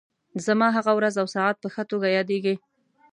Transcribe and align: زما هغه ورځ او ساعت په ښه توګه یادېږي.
زما 0.45 0.67
هغه 0.77 0.91
ورځ 0.97 1.15
او 1.21 1.27
ساعت 1.35 1.55
په 1.59 1.67
ښه 1.73 1.83
توګه 1.91 2.07
یادېږي. 2.17 2.55